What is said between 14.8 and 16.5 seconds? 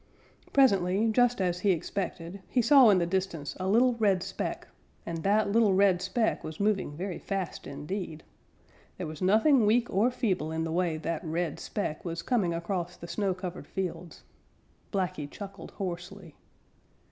Blacky chuckled hoarsely.